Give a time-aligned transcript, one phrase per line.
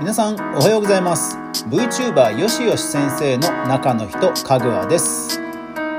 [0.00, 1.38] 皆さんおはようございます。
[1.70, 5.40] VTuber よしよし先生の中の人かぐわです。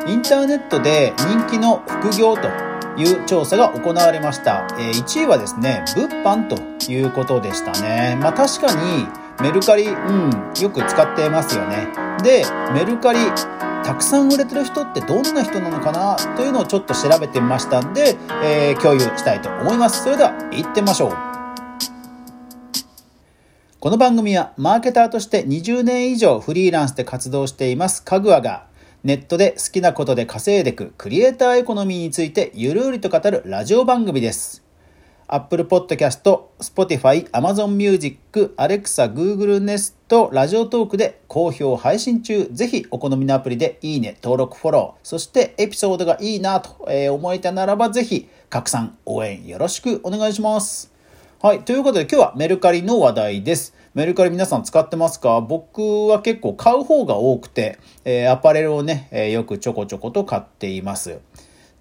[0.07, 2.47] インターネットで人気の副業と
[2.95, 8.15] いう調査が行われました、え1位はですね物販ということでしたね。
[8.21, 9.07] まあ確かに
[9.41, 10.29] メルカリうん
[10.61, 11.87] よく使ってますよね。
[12.23, 13.19] でメルカリ
[13.83, 20.03] たくさん売れてる人ってどんな人なのかなというのをちょっと調べてみましたんで、えー、共有したいと思います。
[20.03, 21.33] それでは行ってみましょう。
[23.81, 28.01] この番組はマーケターとして20年以上フリーランスで活動しています。
[28.03, 28.67] かぐわが
[29.03, 34.62] ネットで好きなことで稼いでくクリエイターエコノミーについてゆるりと語るラジオ番組です。
[35.27, 36.21] Apple Podcast、
[36.59, 39.93] Spotify、Amazon Music、Alexa、Google Nest、
[40.31, 42.47] ラジオトークで好評配信中。
[42.51, 46.71] ぜひお好みのアプリでいいね、登録、フォロー、そしてエピソードがいいなと
[47.13, 50.91] 思えたならばぜひ拡散、応援よろしくお願いします。
[51.41, 51.59] はい。
[51.61, 53.73] ということで今日はメルカリの話題です。
[53.93, 55.41] メルカリ皆さん使ってますか？
[55.41, 61.19] 僕は結構買う方が多くて、えー、アパレルをね、えー、よくちょこちょこと買っています。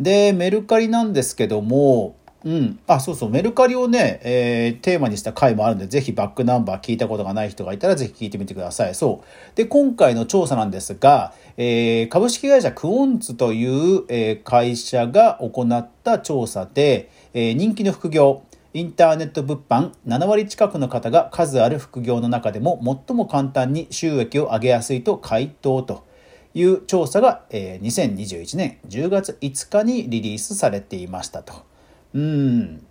[0.00, 2.78] で、メルカリなんですけども、うん。
[2.86, 3.30] あ、そうそう。
[3.30, 8.94] メルカリをね、えー、テーマにした回もあるんで、ぜひバックナンバー聞いたことがない人がいたら、ぜひ聞いてみてください。
[8.94, 9.56] そう。
[9.56, 18.42] で、今回の調査なんですが、えー、株式会社クオンツという、えー、会社が行った調査で、えー、人気の副業、
[18.74, 26.06] インターネット物販7割近くの方が数ある副業の中でも最も簡単に収益を上げやすいと回答と
[26.54, 31.71] いう調査が、えー、2021年10月5日にリリースされていましたと。
[32.14, 32.86] うん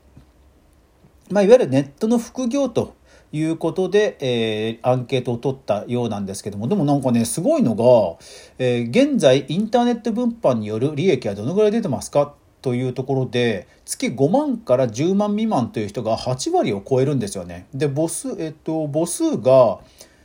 [1.31, 2.95] まあ、いわゆるネットの副業と
[3.31, 8.17] いうことで、えー、アンケートを取ったようなんですけども、でもなんかね、すごいのが、
[8.59, 17.66] えー、現在インターネット分販による利益はどのぐらい出てますかというところで月5万から10万未満という人が8割を超えるんですよね。
[17.73, 19.80] で母数,、えっと、母数が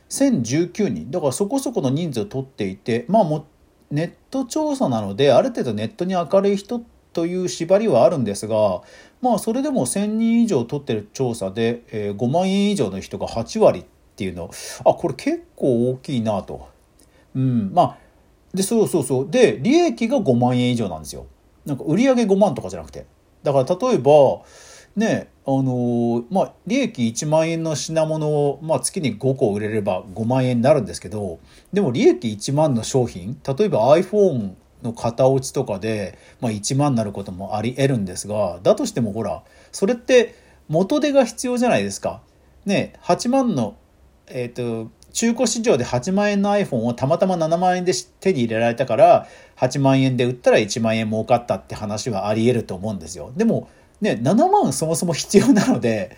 [0.09, 3.47] 1019人だからそこそこの人数を取っていてまあも
[3.89, 8.83] ネット調査なのである程度ネットに明るい人ってという縛りはあるんですが
[9.23, 13.85] まあそれでも1,000人以上取ってる調査で、えー、5万円以上の人が8割っ
[14.15, 14.51] ていうの
[14.85, 16.69] あこれ結構大きいなと。
[17.35, 17.97] うんまあ
[18.53, 21.25] でそうそうそうで利益が5万円以上なんですよ。
[21.65, 23.07] なんか売上5万とかじゃなくて
[23.41, 24.11] だから例えば
[24.95, 31.39] ねあのー、まあ利益1万円の品物を、まあ、月に5個売れれば5万円になるんですけど
[31.73, 40.35] でも利益1万の商品例えば iPhone の型落ちとかで、まあ、1万になることもあり得るんですがだとしてもほらそれって
[40.69, 42.21] 元手が必要じゃないですか。
[42.65, 43.77] ね8万の
[44.27, 53.31] えっ、ー、と中古市場で8万円の iPhone をたまたま7万円で手に入れられたから8万円で売ったら1万円儲かったって話はあり得ると思うんですよ。
[53.35, 53.69] でも
[54.01, 56.15] ね7万そもそも必要なので、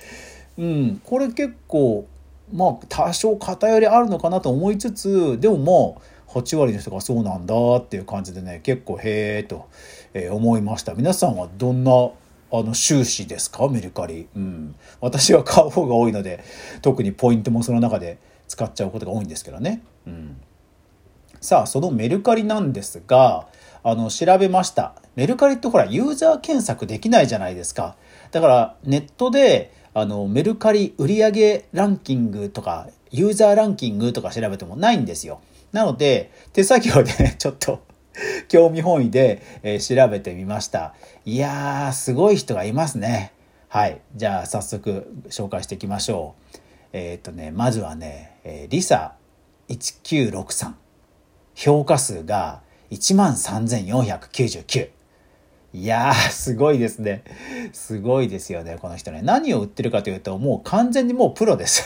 [0.58, 2.08] うん、これ結構
[2.52, 9.68] まあ多少偏りあるのかなと思いつつでもまあ8割の人がそうなんだっていう感じでね結構へえと
[10.32, 10.94] 思いました。
[10.94, 11.92] 皆さんはどんな
[12.52, 13.68] あの収支ですか？
[13.68, 14.28] メルカリ。
[14.36, 14.76] うん。
[15.02, 16.44] 私は買う方が多いので
[16.82, 18.18] 特にポイントもその中で
[18.48, 19.82] 使っちゃうことが多いんですけどね。
[20.08, 20.38] うん、
[21.40, 23.48] さあそのメルカリなんですが
[23.84, 27.96] あの調べましたメルカリってほらユーザー検索できないじゃないですか
[28.32, 35.42] だからネットであのメルカリ売上ランキングとかユーザーランキングとか調べてもないんですよ
[35.72, 37.82] なので手作業で、ね、 ちょっと
[38.48, 40.94] 興味本位で、えー、調べてみました
[41.26, 43.34] いやーすごい人がいますね
[43.70, 46.58] はいじゃあ早速紹介していきましょう
[46.92, 49.14] えっ、とね、まずはね、えー、リサ
[49.70, 50.74] 1963。
[51.56, 54.90] 評価数が13,499。
[55.72, 57.24] いやー、すごいですね。
[57.74, 59.22] すごいですよね、この人ね。
[59.24, 61.84] 何を売ってるかというと、もう完全にもうプロです。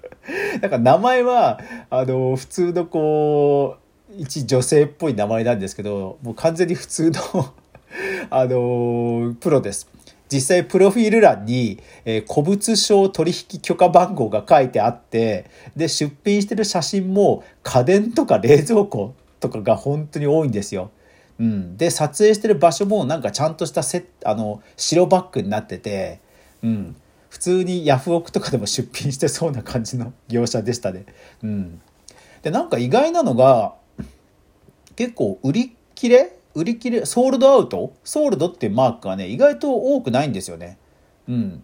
[0.60, 3.76] だか名前は、あの、普通のこ
[4.10, 7.54] う、一女性っぽい名前なんですけど、もう完全に普通の
[8.28, 9.88] あの、プロです。
[10.28, 20.90] 実際プロフィール欄に、えー、古物商取引許可番号が書いてあって、で、出品してる写真も家電とか冷蔵庫とかが本当に多いんですよ。
[21.38, 21.76] うん。
[21.76, 26.20] で、撮影してる場所もなんかちゃんとしたセあの、白バッグになってて、
[26.62, 26.96] うん。
[27.28, 31.04] 普通にヤフオクとかでも出品してそうな感じの業者でしたね。
[31.42, 31.80] うん。
[32.42, 33.74] で、なんか意外なのが、
[34.94, 36.32] 結構売り切れ？
[36.54, 37.92] 売り切れ、ソールドアウト？
[38.02, 40.78] ソールドっていうマークがね、意外と多くないんですよね。
[41.28, 41.62] うん。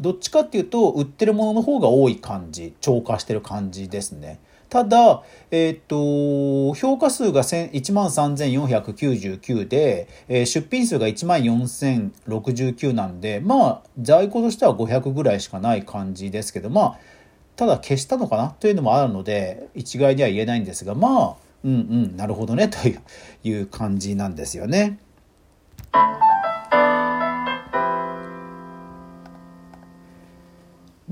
[0.00, 4.40] どっちかっていうと、売ってるものの方が多い感じ、超過してる感じですね。
[4.72, 16.98] ただ、えっ、と、評価数が13,499で、えー、出品数が14,069なんで、まあ、在庫としては500ぐらいしかない感じですけど、まあ、
[17.54, 18.48] ただ消したのかな？
[18.48, 21.74] というのもあるので、一概には言えないんですが、まあ、うんう
[22.14, 22.78] ん、なるほどね、と
[23.44, 24.98] いう感じなんですよね。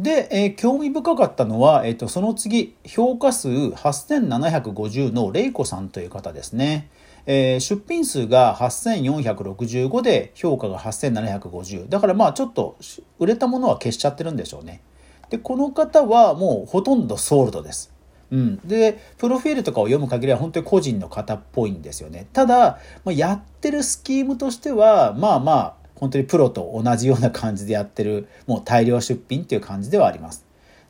[0.01, 6.89] で、えー、興味深かったのは、えーと、その次評価数8750のレイコさんという方ですね、
[7.27, 12.79] えー、出品数が8465で評価が8750だからまあちょっと
[13.19, 14.81] 売れたものは消しちゃってるんでしょうね。
[15.29, 17.93] でこの方はもうほとんどソールドです。
[18.31, 22.27] うん、でプロフィールとかを読む限りは本当に個人の方っぽいんですよね。
[22.33, 30.47] ただ、まあ、やってるスキームとしてはまあまあ本当にプロと同じような感じでやってるもう大量出品っていう感じではあります。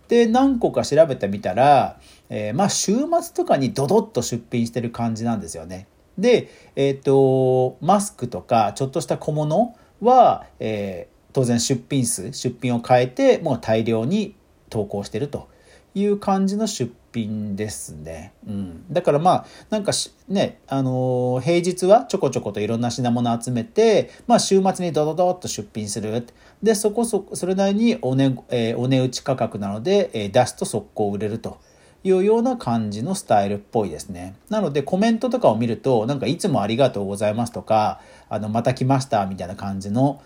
[0.08, 5.86] で何個か調べてみたら、えー、まあ週末とかにドドッと出品してる感じなんですよね。
[6.18, 14.34] で、えっ、ー、とマスクとかちょっとした小物は、えー、当然出品数出品を変えてもう大量に
[14.68, 15.48] 投稿してると
[15.94, 18.32] いう感じの出品ですね。
[18.46, 19.92] うん、だからまあなんか
[20.28, 26.26] ね、あのー、平日はちょこちょこといろんな品物集めて、まあ、週末にドドドッと出品する。
[26.62, 31.58] でそこそそれなりにお値、えー、お値打ち価格なので、えー、出すと速攻売れると。
[32.02, 34.34] いうような感じのスタイルっぽいですね。
[34.48, 38.00] なのでコメントとかを見ると、なんかいつもありがとうございますとか、
[38.30, 40.22] あの、また来ましたみたいな感じの、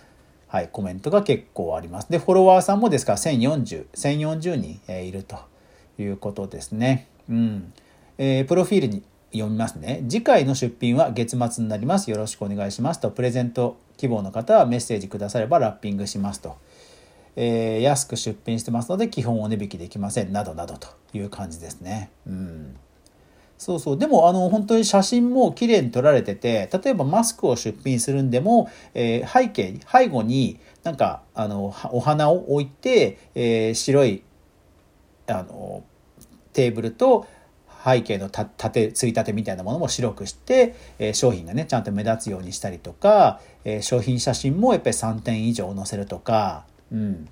[0.47, 2.09] はい、コメントが結構あります。
[2.09, 5.37] で、フォロワーさんもですから1040、1040人、えー、いると。
[5.99, 7.08] いうことですね。
[7.29, 7.73] うん。
[8.19, 9.02] えー、プロフィールに
[9.32, 10.05] 読みますね。
[10.08, 12.11] 次回の出品は月末になります。
[12.11, 13.11] よろしくお願いしますと。
[13.11, 16.56] プレゼント希望の方はメッセージくださればラッピングしますと。
[17.37, 20.32] えー、安く出品してますので基本お値引きできません。
[20.32, 22.11] などなどという感じですね。
[22.26, 22.76] うん。
[23.58, 23.99] そうそう。
[23.99, 34.23] でも、あの、本当に写真も綺麗に撮られてて、例えばマスクを出品するんでも、えー、背景、背後になんか、あの、お花を置いて、えー、白い
[35.29, 35.85] あの
[36.53, 37.26] テーブルと
[37.85, 47.29] 背景の縦ついたてみたいなものも白くして、えー、商品がねちゃんと目立つようにしたりとか、えー、商品写真もやっぱり3点以上載せるとか、うん、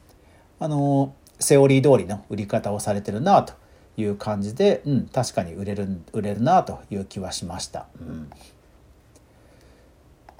[0.60, 3.54] あのセオリー通りの売り方をされてるなと
[3.96, 7.86] いう感じで、うん、確かに売れる売れるなという気はしました。
[8.00, 8.30] うん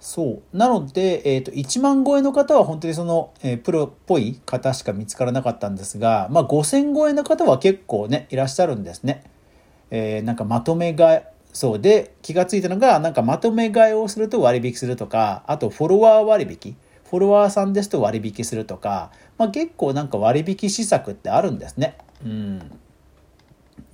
[0.02, 9.22] そうなので、えーと、1万超えの方は本当にその、えー、プロっぽい方しか見つからなかったんですが、まあ、5000超えの方は結構ねいらっしゃるんですね。
[9.92, 11.20] えー、なんかまとめ買い
[11.52, 16.76] そうで気が付いたのがなんかまとめ買いをすると割引するとかあとフォロワー割引
[17.08, 21.96] フォロワーさんですと割引するとか、まあ、結構なんか割引施策ってあるんですね。
[22.24, 22.80] うん、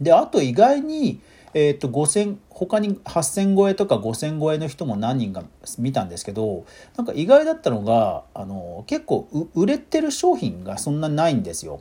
[0.01, 1.21] であと意外に
[1.61, 5.43] えー、と5000他に8,000超えとか5,000超えの人も何人か
[5.77, 6.65] 見たんですけど
[6.97, 11.81] なんか意外だったのがあの結構売れてる商品がそんなないんですよ。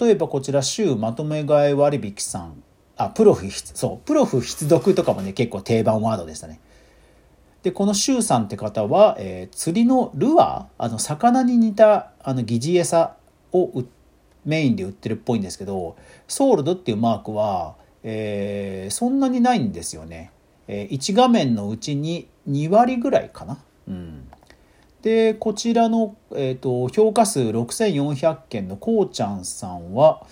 [0.00, 2.62] 例えばこちら週まとめ買い割引さん
[2.96, 6.60] あプロフそうプロフ必読とかもね結構定番ワードでしたね。
[7.64, 13.16] でこの周さんって方は、えー、釣りのルアーあの魚に似たあの疑似餌
[13.52, 13.82] を
[14.44, 15.96] メインで売ってるっぽいんですけど
[16.28, 20.30] ソールドっていうマークはえー、そんなにないんですよね。
[20.68, 23.58] えー、1画面のうちに2割ぐらいかな。
[23.88, 24.28] うん、
[25.02, 30.24] でこちらの、えーと、評価数6400件のこうちゃんさんは、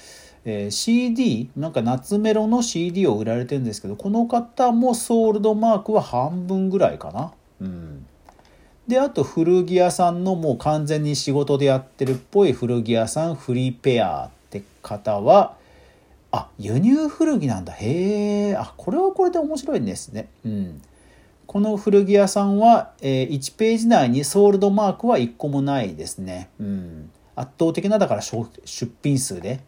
[0.44, 7.32] えー、CD なんか夏メロの CD を売られてるんですけどこの方もソールドマークは半分ぐらいかな。
[7.60, 8.06] うん、
[8.88, 15.56] であと古着屋さんのもう完全に仕事でやってるっぽい古着屋さんフリーペアって方は、
[16.32, 17.72] あ輸入古着なんだ。
[17.72, 20.28] へえあこれはこれで面白いんですね。
[20.44, 20.82] うん。
[21.46, 26.48] この古着屋さんは、えー、1ページ内にソールドマークは1個もないですね。
[26.60, 27.10] うん。
[27.34, 28.46] 圧倒的なだから出
[29.02, 29.60] 品数で、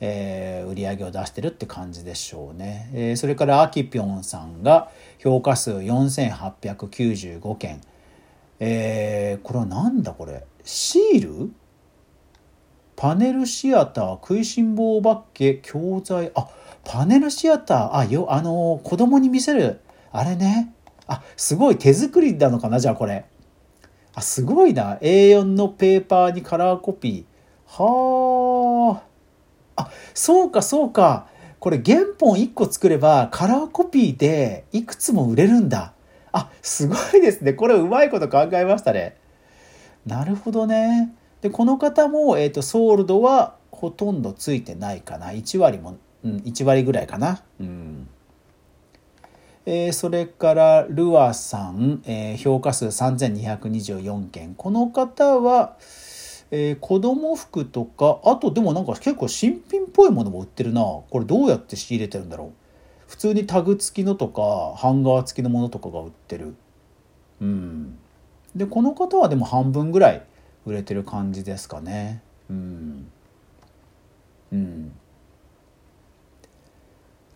[0.00, 7.80] えー、売り上げを出してるって感じでしょうね、えー、それからアキピョンさんが評価数4895件。
[8.60, 10.44] えー、これはなんだこれ？
[10.64, 11.50] シール？
[12.96, 16.48] パネルシアター、食いしん坊お化け、教材、あ、
[16.82, 19.80] パネルシアター、あ、よ、あの子供に見せる、
[20.12, 20.72] あれね。
[21.06, 23.26] あ、すごい手作りなのかな、じゃあこれ。
[24.14, 24.96] あ、すごいな。
[25.02, 27.84] A4 のペーパーにカラーコピー。
[27.84, 29.02] は
[29.76, 29.82] あ。
[29.82, 31.28] あ、そうか、そうか。
[31.60, 35.92] これ原本1個作ればカラーコピーでいくつも売れるんだ。
[36.32, 37.52] あ、すごいですね。
[37.52, 39.16] これうまいこと考えましたね。
[40.06, 41.14] なるほどね。
[41.40, 45.28] でこの方も、えーと、ソールドはほとんどついてないかな。
[45.30, 47.42] 1割もうん、1割ぐらいかな。
[47.60, 48.08] うん。
[49.64, 54.54] えー、それからルアさん、えー、評価数3224件。
[54.54, 55.76] この方は、
[56.50, 60.82] えー、子供服とかあとでもなんか結構新品っぽいものも売ってるな。
[60.82, 62.50] これどうやって仕入れてるんだろう。
[63.08, 66.54] 普通にタグ付きのとかハンガー付きのものとかが売ってる。
[67.40, 67.98] うん。
[68.54, 70.22] でこの方はでも半分ぐらい
[70.66, 72.20] 売れてる感じですかね。
[72.50, 73.10] うん。
[74.52, 74.92] うん。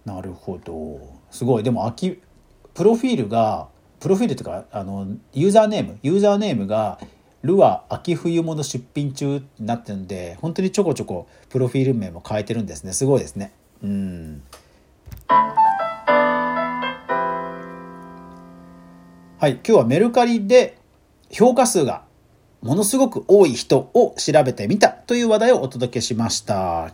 [0.05, 1.01] なるほど。
[1.31, 1.63] すごい。
[1.63, 2.21] でも秋
[2.75, 3.69] プロフィールが
[4.01, 6.99] プロフィールというかあのユーザーネームユーザーネームが
[7.43, 12.93] ルア秋冬物出品中になってるんで本当にちょこちょこプロフィール名も変えてるんですね。
[12.93, 13.53] すごいですね。
[13.83, 14.43] うん。
[19.39, 19.53] はい。
[19.53, 20.77] 今日はメルカリで
[21.31, 22.03] 評価数が
[22.63, 26.93] ものすごく多い人を調べてみたという話題をお届けしました。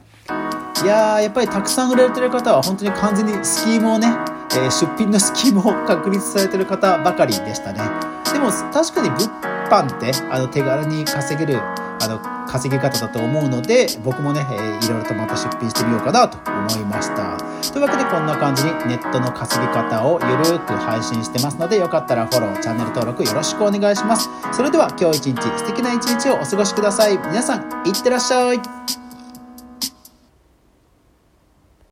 [0.84, 4.08] いやーやっぱりたくさん売られてる方は本当に完全にスキームをね、
[4.52, 7.80] えー、出品のスキームを確立されてる方ばかりでしたね。
[8.32, 9.28] でも確かに物
[9.68, 11.60] 販ってあの手軽に稼げる
[12.00, 17.36] あの稼ぎ方だと思うので僕もね、えー、いろいろとまた出品してみようかなと思いました。
[17.72, 24.28] というわけでこんな感じにネットの稼ぎ方をゆるく配信してますのでよかったらフォローチャンネル登録よろしくお願いします。
[24.52, 27.18] それでは今日一日素敵な一日をお過ごしください。
[27.18, 29.05] 皆さんいってらっしゃい。